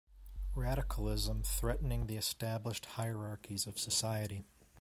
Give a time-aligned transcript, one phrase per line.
[0.55, 4.43] Radicalism threatening the established hierarchies of society.